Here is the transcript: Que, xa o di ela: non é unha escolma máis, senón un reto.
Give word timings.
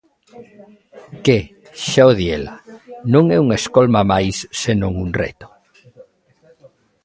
Que, 1.25 1.39
xa 1.89 2.03
o 2.09 2.11
di 2.19 2.27
ela: 2.39 2.55
non 3.13 3.23
é 3.35 3.37
unha 3.45 3.59
escolma 3.61 4.01
máis, 4.13 4.37
senón 4.61 4.93
un 5.03 5.09
reto. 5.21 5.47